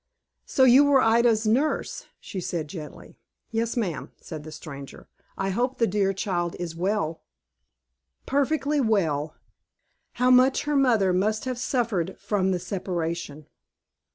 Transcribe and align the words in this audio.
"So 0.47 0.63
you 0.63 0.83
were 0.83 0.99
Ida's 0.99 1.45
nurse," 1.45 2.07
she 2.19 2.41
said, 2.41 2.67
gently. 2.67 3.19
"Yes, 3.51 3.77
ma'am," 3.77 4.11
said 4.19 4.43
the 4.43 4.51
stranger. 4.51 5.07
"I 5.37 5.51
hope 5.51 5.77
the 5.77 5.85
dear 5.85 6.11
child 6.11 6.55
is 6.57 6.75
well." 6.75 7.21
"Perfectly 8.25 8.81
well. 8.81 9.35
How 10.13 10.31
much 10.31 10.63
her 10.63 10.75
mother 10.75 11.13
must 11.13 11.45
have 11.45 11.59
suffered 11.59 12.17
from 12.19 12.49
the 12.49 12.57
separation!" 12.57 13.45